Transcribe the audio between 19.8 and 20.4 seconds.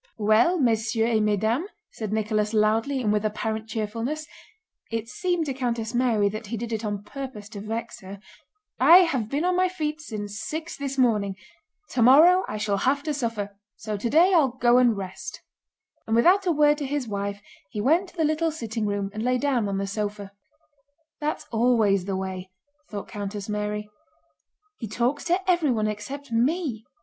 sofa.